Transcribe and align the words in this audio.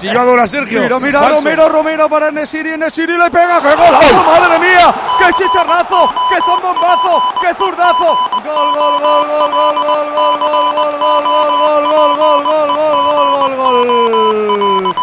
Sigue 0.00 0.16
ahora 0.16 0.46
Sergio. 0.48 0.80
Mira, 0.80 0.98
mira, 0.98 1.20
Falso. 1.20 1.34
Romero, 1.36 1.68
Romero 1.68 2.08
para 2.08 2.30
Nesiri, 2.30 2.78
Nesiri 2.78 3.18
le 3.18 3.30
pega, 3.30 3.60
¡qué 3.60 3.74
golazo, 3.74 4.24
madre 4.24 4.58
mía! 4.58 4.94
¡Qué 5.18 5.30
chicharrazo! 5.34 6.10
¡Qué 6.30 6.36
zombombazo! 6.40 7.22
¡Qué 7.42 7.54
zurdazo! 7.54 8.18
¡Gol, 8.42 8.70
gol, 8.72 8.98
gol, 8.98 9.26
gol, 9.28 9.50
gol, 9.52 9.76
gol, 9.76 10.38
gol, 10.38 10.38
gol, 10.40 10.96
gol, 10.96 10.96
gol, 10.98 11.24
gol, 11.26 12.16
gol, 12.16 12.16
gol, 12.16 12.42
gol, 12.46 12.70
gol, 12.72 13.28
gol, 13.36 13.56
gol, 13.56 13.56
gol! 13.56 14.94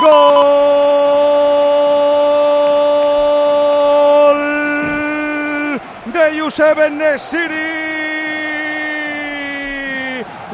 ¡Gol! 0.00 0.80
de 6.06 6.36
Yusef 6.36 6.90
Nesiri. 6.90 7.79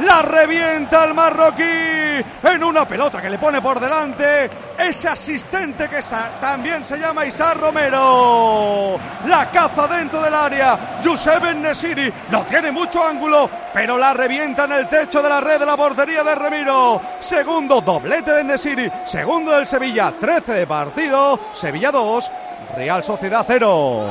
La 0.07 0.23
revienta 0.23 1.04
el 1.04 1.14
marroquí 1.14 1.64
en 1.64 2.62
una 2.62 2.86
pelota 2.86 3.20
que 3.20 3.29
le 3.29 3.39
pone 3.39 3.61
por 3.61 3.80
delante 3.80 4.48
ese 4.79 5.09
asistente 5.09 5.89
que 5.89 6.00
también 6.40 6.85
se 6.85 6.96
llama 6.96 7.26
Isar 7.26 7.58
Romero. 7.58 9.00
La 9.26 9.50
caza 9.50 9.89
dentro 9.89 10.22
del 10.22 10.32
área. 10.32 11.00
Yusef 11.03 11.43
Nesiri 11.57 12.12
no 12.31 12.46
tiene 12.46 12.71
mucho 12.71 13.03
ángulo, 13.03 13.50
pero 13.75 13.98
la 13.98 14.14
revienta 14.14 14.64
en 14.64 14.72
el 14.72 14.89
techo 14.89 15.21
de 15.21 15.29
la 15.29 15.40
red 15.40 15.58
de 15.58 15.67
la 15.67 15.76
portería 15.76 16.23
de 16.23 16.36
Remiro. 16.36 17.00
Segundo 17.18 17.81
doblete 17.81 18.31
de 18.31 18.45
Nesiri. 18.45 18.89
Segundo 19.07 19.50
del 19.50 19.67
Sevilla. 19.67 20.14
13 20.20 20.53
de 20.53 20.67
partido. 20.68 21.40
Sevilla 21.53 21.90
2. 21.90 22.31
Real 22.76 23.03
Sociedad 23.03 23.45
0. 23.45 24.09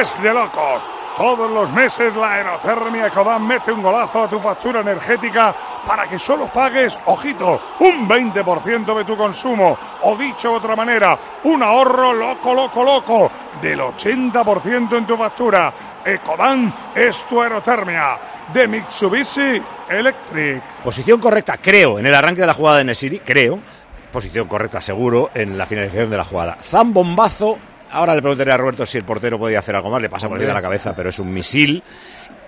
Es 0.00 0.22
de 0.22 0.32
locos. 0.32 1.03
Todos 1.16 1.48
los 1.48 1.70
meses 1.72 2.14
la 2.16 2.34
aerotermia 2.34 3.06
Ecodan 3.06 3.46
mete 3.46 3.70
un 3.70 3.82
golazo 3.82 4.24
a 4.24 4.28
tu 4.28 4.40
factura 4.40 4.80
energética 4.80 5.54
para 5.86 6.08
que 6.08 6.18
solo 6.18 6.48
pagues, 6.48 6.98
ojito, 7.06 7.60
un 7.78 8.08
20% 8.08 8.96
de 8.98 9.04
tu 9.04 9.16
consumo. 9.16 9.78
O 10.02 10.16
dicho 10.16 10.50
de 10.50 10.56
otra 10.56 10.74
manera, 10.74 11.16
un 11.44 11.62
ahorro 11.62 12.12
loco, 12.12 12.52
loco, 12.52 12.82
loco 12.82 13.30
del 13.62 13.78
80% 13.78 14.98
en 14.98 15.06
tu 15.06 15.16
factura. 15.16 15.72
Ecodan 16.04 16.74
es 16.92 17.24
tu 17.24 17.40
aerotermia 17.40 18.18
de 18.52 18.66
Mitsubishi 18.66 19.62
Electric. 19.88 20.62
Posición 20.82 21.20
correcta, 21.20 21.58
creo, 21.62 22.00
en 22.00 22.06
el 22.06 22.14
arranque 22.14 22.40
de 22.40 22.46
la 22.48 22.54
jugada 22.54 22.78
de 22.78 22.84
Nesiri, 22.84 23.20
creo. 23.20 23.60
Posición 24.12 24.48
correcta, 24.48 24.80
seguro, 24.80 25.30
en 25.32 25.56
la 25.56 25.64
finalización 25.64 26.10
de 26.10 26.16
la 26.16 26.24
jugada. 26.24 26.58
Zambombazo. 26.60 27.56
Ahora 27.94 28.16
le 28.16 28.22
preguntaré 28.22 28.50
a 28.50 28.56
Roberto 28.56 28.84
si 28.84 28.98
el 28.98 29.04
portero 29.04 29.38
podía 29.38 29.60
hacer 29.60 29.76
algo 29.76 29.88
más. 29.88 30.02
Le 30.02 30.08
pasa 30.10 30.28
por 30.28 30.36
encima 30.36 30.48
de 30.50 30.54
la 30.54 30.62
cabeza, 30.62 30.96
pero 30.96 31.10
es 31.10 31.18
un 31.20 31.32
misil. 31.32 31.80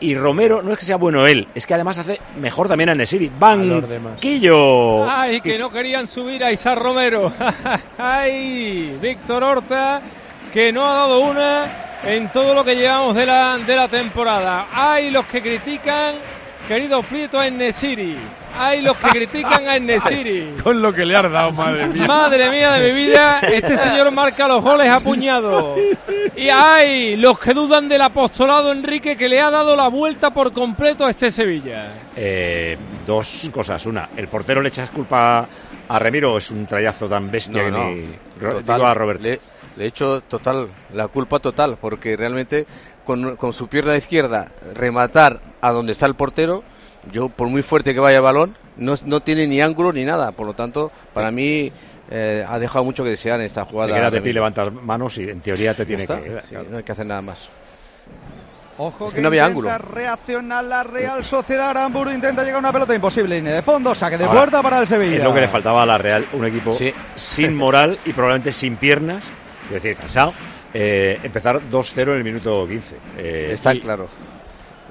Y 0.01 0.17
Romero, 0.17 0.61
no 0.61 0.73
es 0.73 0.79
que 0.81 0.85
sea 0.85 0.97
bueno 0.97 1.25
él, 1.27 1.47
es 1.55 1.65
que 1.65 1.73
además 1.73 1.97
hace 1.99 2.21
mejor 2.41 2.69
también 2.69 2.91
a 2.91 2.95
Nesiri. 2.97 3.31
Banquillo. 3.39 5.09
Ay, 5.09 5.41
que 5.41 5.57
no 5.57 5.71
querían 5.71 6.09
subir 6.09 6.43
a 6.45 6.51
Isar 6.51 6.79
Romero. 6.79 7.33
Ay, 7.99 8.99
Víctor 9.01 9.45
Horta, 9.45 10.03
que 10.53 10.73
no 10.73 10.85
ha 10.85 10.95
dado 10.95 11.21
una 11.21 12.01
en 12.05 12.31
todo 12.31 12.53
lo 12.53 12.65
que 12.65 12.75
llevamos 12.75 13.15
de 13.15 13.25
la, 13.25 13.57
de 13.57 13.77
la 13.77 13.89
temporada. 13.89 14.67
Ay, 14.73 15.11
los 15.11 15.25
que 15.27 15.41
critican, 15.41 16.17
querido 16.67 17.03
Prieto, 17.03 17.39
a 17.39 17.49
Nesiri. 17.49 18.17
Ay, 18.59 18.83
los 18.83 18.97
que 18.97 19.09
critican 19.11 19.69
a 19.69 19.79
Nesiri. 19.79 20.55
Con 20.63 20.81
lo 20.81 20.93
que 20.93 21.05
le 21.05 21.17
has 21.17 21.31
dado, 21.31 21.53
madre 21.53 21.87
mía. 21.87 22.07
Madre 22.07 22.51
mía 22.51 22.73
de 22.73 22.93
mi 22.93 22.99
vida, 22.99 23.41
este 23.41 23.77
señor 23.77 24.11
marca 24.13 24.49
los 24.49 24.63
goles 24.63 24.89
a 24.89 25.01
puñado. 25.01 25.75
Y 26.35 26.49
hay 26.49 27.17
los 27.17 27.39
que 27.39 27.55
dudan 27.55 27.89
del 27.89 28.03
apostolado 28.03 28.73
Enrique 28.73 29.17
que 29.17 29.29
le 29.29 29.41
ha 29.41 29.51
dado 29.51 29.77
la 29.77 29.89
vuelta 29.89 30.33
por 30.33 30.53
completo 30.53 31.07
a 31.07 31.11
este 31.11 31.31
Sevilla. 31.31 31.91
Eh, 32.15 32.77
dos 33.05 33.51
cosas. 33.53 33.85
Una, 33.87 34.11
el 34.17 34.29
portero 34.29 34.61
le 34.61 34.69
echas 34.69 34.91
culpa 34.91 35.49
a 35.89 35.99
Remiro, 35.99 36.37
es 36.37 36.51
un 36.51 36.67
trayazo 36.67 37.09
tan 37.09 37.31
bestia 37.31 37.65
que 37.65 37.71
No, 37.71 37.79
no, 37.79 37.91
ni. 37.91 38.19
Total, 38.41 38.77
digo 38.77 38.87
a 38.87 38.95
Roberto. 38.95 39.23
Le, 39.23 39.41
le 39.77 39.85
he 39.85 39.87
hecho 39.89 40.23
total, 40.23 40.69
la 40.93 41.09
culpa 41.09 41.39
total, 41.39 41.77
porque 41.81 42.17
realmente 42.17 42.67
con, 43.05 43.37
con 43.37 43.53
su 43.53 43.69
pierna 43.69 43.97
izquierda 43.97 44.49
rematar 44.75 45.41
a 45.61 45.71
donde 45.73 45.93
está 45.93 46.07
el 46.07 46.15
portero, 46.15 46.65
yo 47.13 47.29
por 47.29 47.49
muy 47.49 47.63
fuerte 47.63 47.95
que 47.95 48.01
vaya 48.01 48.17
el 48.19 48.23
balón, 48.25 48.57
no, 48.77 48.95
no 49.05 49.21
tiene 49.21 49.47
ni 49.47 49.61
ángulo 49.61 49.93
ni 49.93 50.05
nada. 50.05 50.33
Por 50.33 50.47
lo 50.47 50.55
tanto, 50.55 50.91
para 51.15 51.31
mí 51.31 51.71
eh, 52.11 52.45
ha 52.49 52.59
dejado 52.59 52.85
mucho 52.85 53.05
que 53.05 53.11
desear 53.11 53.39
en 53.41 53.47
esta 53.47 53.65
Te 53.65 53.71
jugada. 53.71 53.95
quedas 53.95 54.13
de 54.13 54.19
pie, 54.21 54.33
Remiro. 54.33 54.35
levantas 54.41 54.73
manos 54.73 55.17
y 55.19 55.29
en 55.31 55.41
teoría 55.41 55.73
te 55.75 55.87
tiene 55.87 56.03
está, 56.03 56.21
que. 56.21 56.41
sí, 56.49 56.55
no 56.71 56.79
hay 56.79 56.83
que 56.83 56.93
hacer 56.93 57.07
nada 57.07 57.23
más. 57.23 57.49
Ojo 58.79 59.09
Es 59.09 59.15
que 59.15 59.23
no 59.23 59.29
había 59.29 59.49
intenta 59.49 59.75
ángulo. 59.77 59.95
reaccionar 59.95 60.65
la 60.65 60.83
Real 60.85 61.25
Sociedad. 61.25 61.71
Aramburu 61.71 62.11
intenta 62.11 62.43
llegar 62.43 62.57
a 62.57 62.59
una 62.59 62.73
pelota 62.73 62.95
imposible. 62.95 63.37
Línea 63.37 63.55
de 63.55 63.63
fondo, 63.63 63.95
saque 63.95 64.19
de 64.19 64.25
Ahora, 64.25 64.41
puerta 64.41 64.63
para 64.63 64.81
el 64.81 64.87
Sevilla. 64.87 65.17
Es 65.17 65.25
lo 65.25 65.33
que 65.33 65.41
le 65.41 65.49
faltaba 65.49 65.83
a 65.83 65.87
la 65.87 65.97
Real, 65.97 66.27
un 66.35 66.45
equipo 66.45 66.75
Sí. 66.75 66.93
sin 67.15 67.57
moral 67.57 67.99
y 68.05 68.13
probablemente 68.13 68.53
sin 68.53 68.77
piernas, 68.77 69.31
es 69.67 69.83
decir, 69.83 69.97
cansado. 69.97 70.33
eh, 70.75 71.19
empezar 71.23 71.61
2-0 71.71 72.13
en 72.13 72.19
el 72.19 72.25
minuto 72.25 72.67
15. 72.69 72.97
Eh, 73.19 73.51
Está 73.55 73.75
y- 73.75 73.81
claro. 73.81 74.09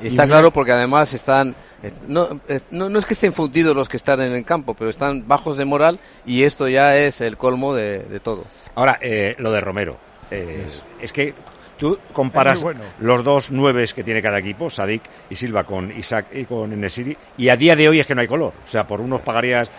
Y 0.02 0.08
está 0.08 0.26
claro 0.28 0.52
porque 0.52 0.72
además 0.74 1.14
están. 1.14 1.56
est- 1.84 1.96
No, 2.08 2.42
es- 2.48 2.64
no, 2.72 2.90
no 2.90 3.00
es 3.00 3.06
que 3.06 3.14
estén 3.14 3.32
fundidos 3.34 3.76
los 3.76 3.88
que 3.88 3.96
están 3.98 4.20
en 4.22 4.34
el 4.34 4.44
campo, 4.44 4.74
pero 4.74 4.90
están 4.90 5.26
bajos 5.28 5.56
de 5.58 5.64
moral 5.66 6.00
y 6.26 6.44
esto 6.44 6.68
ya 6.68 6.98
es 6.98 7.22
el 7.22 7.38
colmo 7.38 7.74
de, 7.76 8.00
de 8.00 8.20
todo. 8.20 8.44
Ahora, 8.76 8.98
eh, 9.02 9.36
lo 9.38 9.52
de 9.52 9.62
Romero. 9.62 9.98
eh, 10.32 10.66
es 11.00 11.14
que 11.14 11.34
tú 11.78 12.00
comparas 12.14 12.64
bueno. 12.64 12.82
los 13.00 13.24
dos 13.24 13.52
nueves 13.52 13.94
que 13.94 14.04
tiene 14.04 14.22
cada 14.24 14.40
equipo, 14.40 14.70
Sadik 14.72 15.04
y 15.30 15.36
Silva, 15.36 15.64
con 15.66 15.92
Isaac 15.98 16.26
y 16.34 16.46
con 16.46 16.74
Enesiri, 16.74 17.16
y 17.38 17.50
a 17.50 17.56
día 17.56 17.76
de 17.76 17.88
hoy 17.88 18.00
es 18.00 18.08
que 18.08 18.16
no 18.16 18.22
hay 18.22 18.28
color. 18.28 18.54
O 18.64 18.68
sea, 18.68 18.88
por 18.88 19.00
unos 19.02 19.22
pagarías 19.22 19.70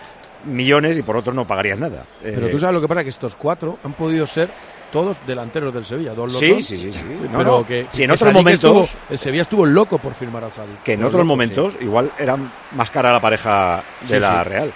millones 0.44 0.96
y 0.96 1.02
por 1.02 1.16
otros 1.16 1.34
no 1.34 1.46
pagarías 1.46 1.78
nada. 1.78 2.04
Pero 2.22 2.46
Eh, 2.46 2.50
tú 2.50 2.58
sabes 2.58 2.74
lo 2.74 2.80
que 2.80 2.88
pasa, 2.88 3.02
que 3.02 3.10
estos 3.10 3.34
cuatro 3.36 3.78
han 3.82 3.92
podido 3.94 4.26
ser 4.26 4.48
todos 4.92 5.18
delanteros 5.26 5.72
del 5.74 5.84
Sevilla. 5.84 6.14
Dos 6.14 6.32
los 6.32 6.38
Sí, 6.40 6.62
sí, 6.62 6.76
sí, 6.76 6.92
sí. 6.92 7.04
Pero 7.30 7.42
no. 7.44 7.66
que, 7.66 7.86
Si 7.90 8.02
en 8.02 8.08
que 8.08 8.12
otros 8.14 8.20
Sadik 8.20 8.34
momentos- 8.36 8.86
estuvo- 8.90 9.00
el 9.10 9.18
Sevilla 9.18 9.42
estuvo 9.42 9.66
loco 9.66 9.98
por 9.98 10.14
firmar 10.14 10.44
a 10.44 10.50
Sadik. 10.50 10.82
que 10.82 10.92
en 10.94 11.04
otros 11.04 11.24
momentos 11.24 11.76
igual 11.80 12.12
era 12.18 12.36
más 12.72 12.90
cara 12.90 13.12
la 13.12 13.20
pareja 13.20 13.82
de 14.02 14.06
Sí, 14.08 14.20
la. 14.20 14.44
Real. 14.44 14.72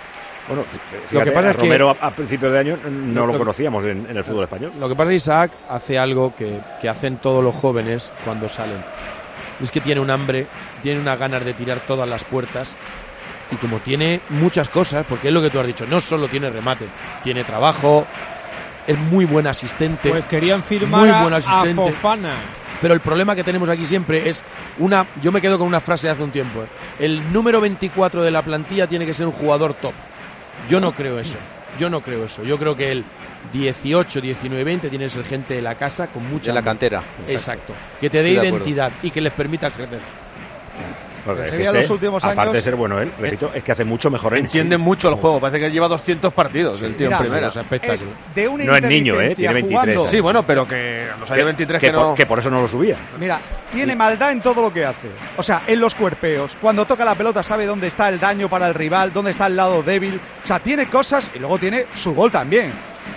Bueno, 0.48 0.64
fíjate, 0.64 1.14
Lo 1.14 1.24
que 1.24 1.30
pasa 1.30 1.48
a 1.48 1.50
es 1.52 1.56
que- 1.56 1.62
Romero 1.62 1.90
a, 2.00 2.06
a 2.06 2.10
principios 2.10 2.52
de 2.52 2.58
año 2.58 2.78
no 2.90 3.20
Lo- 3.20 3.26
lo, 3.28 3.32
lo- 3.34 3.38
conocíamos 3.38 3.84
en, 3.84 4.06
en 4.10 4.16
el 4.16 4.24
fútbol 4.24 4.44
español. 4.44 4.72
Lo 4.80 4.88
que 4.88 4.96
pasa 4.96 5.04
es 5.04 5.12
que 5.12 5.16
Isaac 5.16 5.52
hace 5.68 5.98
algo 5.98 6.34
que, 6.34 6.58
que 6.80 6.88
hacen 6.88 7.18
todos 7.18 7.44
los 7.44 7.54
jóvenes 7.54 8.12
cuando 8.24 8.48
salen. 8.48 8.82
Es 9.62 9.70
que 9.70 9.80
tiene 9.80 10.00
un 10.00 10.10
hambre, 10.10 10.46
tiene 10.82 11.00
unas 11.00 11.18
ganas 11.18 11.44
de 11.44 11.52
tirar 11.54 11.80
todas 11.86 12.08
las 12.08 12.24
puertas. 12.24 12.74
Y 13.52 13.56
como 13.56 13.78
tiene 13.78 14.20
muchas 14.30 14.68
cosas, 14.68 15.04
porque 15.08 15.28
es 15.28 15.34
lo 15.34 15.42
que 15.42 15.50
tú 15.50 15.58
has 15.60 15.66
dicho, 15.66 15.84
no 15.86 16.00
solo 16.00 16.28
tiene 16.28 16.48
remate, 16.50 16.86
tiene 17.22 17.42
trabajo, 17.44 18.06
es 18.90 18.98
muy 18.98 19.24
buen 19.24 19.46
asistente. 19.46 20.10
Pues 20.10 20.24
querían 20.24 20.62
firmar 20.62 21.00
Muy 21.00 21.10
a-. 21.10 21.74
Fofana. 21.74 22.34
Pero 22.80 22.94
el 22.94 23.00
problema 23.00 23.36
que 23.36 23.44
tenemos 23.44 23.68
aquí 23.68 23.84
siempre 23.86 24.28
es 24.28 24.42
una. 24.78 25.06
Yo 25.22 25.30
me 25.32 25.40
quedo 25.40 25.58
con 25.58 25.66
una 25.66 25.80
frase 25.80 26.06
de 26.06 26.14
hace 26.14 26.22
un 26.22 26.30
tiempo. 26.30 26.62
¿eh? 26.62 26.66
El 26.98 27.32
número 27.32 27.60
24 27.60 28.22
de 28.22 28.30
la 28.30 28.42
plantilla 28.42 28.86
tiene 28.86 29.04
que 29.04 29.14
ser 29.14 29.26
un 29.26 29.32
jugador 29.32 29.74
top. 29.74 29.92
Yo 30.68 30.80
no 30.80 30.92
creo 30.92 31.18
eso. 31.18 31.36
Yo 31.78 31.88
no 31.90 32.00
creo 32.00 32.24
eso. 32.24 32.42
Yo 32.42 32.58
creo 32.58 32.76
que 32.76 32.90
el 32.90 33.04
18, 33.52 34.20
19, 34.20 34.64
20 34.64 34.88
tiene 34.88 35.04
que 35.04 35.10
ser 35.10 35.24
gente 35.24 35.54
de 35.54 35.62
la 35.62 35.74
casa 35.74 36.08
con 36.08 36.28
mucha. 36.28 36.46
De 36.46 36.54
la 36.54 36.62
cantera. 36.62 37.02
Exacto. 37.28 37.74
Que 38.00 38.10
te 38.10 38.22
dé 38.22 38.30
identidad 38.30 38.92
y 39.02 39.10
que 39.10 39.20
les 39.20 39.32
permita 39.32 39.70
crecer. 39.70 40.00
Porque 41.30 41.42
El 41.42 41.46
es 41.46 41.50
Sevilla 41.52 41.70
este, 41.70 41.80
los 41.82 41.90
últimos 41.90 42.24
aparte 42.24 42.40
años- 42.40 42.52
de 42.54 42.62
ser 42.62 42.74
bueno 42.76 43.00
él, 43.00 43.12
repito, 43.18 43.50
es 43.54 43.62
que 43.64 43.72
hace 43.72 43.84
mucho 43.84 44.10
mejor 44.10 44.34
en 44.36 44.44
Entiende 44.44 44.78
mucho 44.78 45.08
el 45.08 45.14
juego. 45.14 45.40
Parece 45.40 45.60
que 45.60 45.70
lleva 45.70 45.88
200 45.88 46.32
partidos 46.32 46.82
el 46.82 46.96
tío 46.96 47.06
Mira, 47.08 47.16
en 47.18 47.22
primera. 47.24 47.48
Espectáculo. 47.48 47.94
Es 47.94 48.34
de 48.34 48.48
una 48.48 48.64
No 48.64 48.76
es 48.76 48.82
niño, 48.82 49.20
¿eh? 49.20 49.34
Tiene 49.34 49.54
23 49.54 49.82
jugando. 49.82 50.06
Sí, 50.10 50.20
bueno, 50.20 50.46
pero 50.46 50.66
que 50.66 51.06
los 51.18 51.30
años 51.30 51.44
23 51.46 51.80
que, 51.80 51.86
que, 51.86 51.92
no. 51.92 52.06
por, 52.08 52.14
que 52.14 52.26
por 52.26 52.38
eso 52.38 52.50
no 52.50 52.60
lo 52.62 52.68
subía. 52.68 52.96
Mira, 53.18 53.40
tiene 53.72 53.94
maldad 53.96 54.32
en 54.32 54.40
todo 54.40 54.62
lo 54.62 54.72
que 54.72 54.84
hace. 54.84 55.08
O 55.36 55.42
sea, 55.42 55.62
en 55.66 55.80
los 55.80 55.94
cuerpeos. 55.94 56.56
Cuando 56.60 56.84
toca 56.86 57.04
la 57.04 57.14
pelota 57.14 57.42
sabe 57.42 57.66
dónde 57.66 57.86
está 57.88 58.08
el 58.08 58.18
daño 58.20 58.48
para 58.48 58.66
el 58.68 58.74
rival, 58.74 59.12
dónde 59.12 59.30
está 59.30 59.46
el 59.46 59.56
lado 59.56 59.82
débil. 59.82 60.20
O 60.44 60.46
sea, 60.46 60.58
tiene 60.60 60.86
cosas 60.88 61.30
y 61.34 61.38
luego 61.38 61.58
tiene 61.58 61.86
su 61.94 62.14
gol 62.14 62.30
también. 62.30 62.72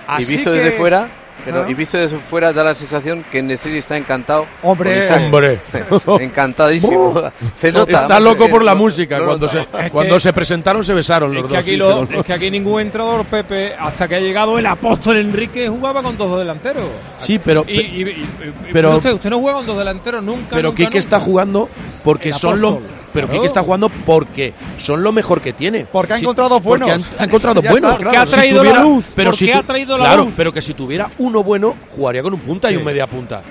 Así 0.08 0.24
y 0.34 0.36
visto 0.38 0.52
que- 0.52 0.58
desde 0.58 0.72
fuera, 0.78 1.08
pero- 1.46 1.64
¿Ah? 1.64 1.70
y 1.70 1.74
visto 1.74 1.98
desde 1.98 2.18
fuera 2.18 2.52
da 2.54 2.64
la 2.64 2.76
sensación 2.76 3.24
que 3.32 3.42
Nesiri 3.42 3.78
está 3.80 3.98
encantado. 3.98 4.46
Hombre. 4.62 5.08
Hombre. 5.26 5.60
Encantadísimo. 6.20 7.22
Se 7.54 7.72
nota. 7.72 7.92
Está 7.92 8.18
hombre, 8.18 8.32
loco 8.32 8.50
por 8.50 8.64
la 8.64 8.76
música. 8.76 9.20
Cuando, 9.24 9.48
se, 9.48 9.60
Es 9.60 9.92
cuando 9.92 10.16
que- 10.16 10.20
se 10.20 10.34
presentaron 10.34 10.84
se 10.84 10.94
besaron 10.94 11.32
Es 11.36 11.42
los 11.42 11.48
que, 11.48 11.56
dos. 11.58 11.58
aquí 11.58 11.76
lo- 11.76 12.06
se 12.08 12.14
lo- 12.14 12.20
es 12.20 12.26
que 12.26 12.34
aquí 12.34 12.52
ningún 12.52 12.82
entrenador, 12.82 13.26
Pepe, 13.26 13.74
hasta 13.78 14.08
que 14.08 14.16
ha 14.16 14.20
llegado 14.20 14.58
el 14.58 14.66
apóstol 14.66 15.18
Enrique, 15.18 15.68
jugaba 15.68 16.02
con 16.04 16.18
dos 16.18 16.40
delanteros. 16.40 16.86
Sí, 17.18 17.40
pero, 17.40 17.64
Y, 17.68 17.74
y- 17.74 17.80
y- 17.82 18.10
y- 18.10 18.24
Pero- 18.72 18.98
usted, 18.98 19.14
usted 19.14 19.30
no 19.30 19.40
juega 19.40 19.58
con 19.58 19.68
dos 19.68 19.78
delanteros 19.78 20.24
nunca. 20.24 20.48
pero 20.56 20.70
nunca, 20.70 20.78
Quique 20.78 20.86
nunca. 20.90 21.00
está 21.00 21.20
jugando 21.20 21.70
porque 22.04 22.30
El 22.30 22.36
son 22.36 22.60
lo. 22.62 22.70
apóstol. 22.70 22.98
Pero 23.14 23.28
Claro. 23.28 23.42
Quique 23.42 23.48
está 23.48 23.62
jugando 23.62 23.90
porque 23.90 24.54
son 24.78 25.04
lo 25.04 25.12
mejor 25.12 25.40
que 25.40 25.54
tiene. 25.54 25.86
Porque 25.86 26.14
ha 26.14 26.18
encontrado 26.18 26.60
porque 26.60 26.84
buenos. 26.84 26.90
han, 26.90 27.04
ha 27.20 27.24
encontrado 27.26 27.62
buenos. 27.62 27.96
Porque 27.96 28.18
ha 28.18 28.26
Si 28.26 28.34
traído 28.34 28.64
la 28.64 28.82
luz, 28.82 29.06
Pero 29.16 29.30
porque 29.32 29.46
si 29.46 29.52
ha 29.52 29.64
traído 29.64 29.98
la 29.98 30.04
claro, 30.06 30.24
luz. 30.26 30.34
pero 30.36 30.52
que 30.52 30.62
si 30.62 30.74
tuviera 30.74 31.12
uno 31.20 31.44
bueno, 31.44 31.76
jugaría 31.96 32.24
con 32.24 32.34
un 32.34 32.40
punta 32.40 32.72
y 32.72 32.76
un 32.76 32.84
media 32.84 33.06
punta. 33.08 33.44